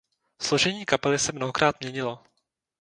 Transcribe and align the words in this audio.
Složení 0.41 0.85
kapely 0.85 1.19
se 1.19 1.31
mnohokrát 1.31 1.79
měnilo. 1.81 2.23